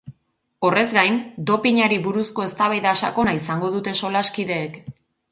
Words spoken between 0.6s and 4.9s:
Horrez gain, dopinari buruzko eztabaida sakona izango dute solaskideek.